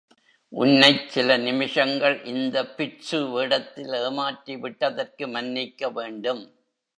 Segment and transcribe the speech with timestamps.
[0.53, 6.43] உன்னைச் சில நிமிஷங்கள் இந்த பிட்சு வேடத்தில் ஏமாற்றி விட்டதற்கு மன்னிக்க வேண்டும்.